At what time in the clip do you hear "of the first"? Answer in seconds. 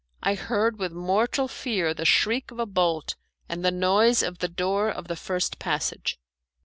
4.89-5.59